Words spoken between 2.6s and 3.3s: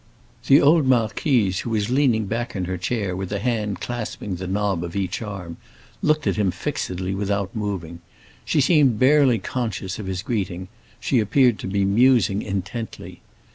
her chair